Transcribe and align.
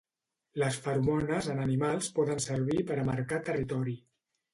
Les 0.61 0.77
feromones 0.85 1.49
en 1.55 1.61
animals 1.65 2.09
poden 2.21 2.41
servir 2.47 2.79
per 2.93 2.97
a 3.03 3.05
marcar 3.11 3.39
territori. 3.51 3.95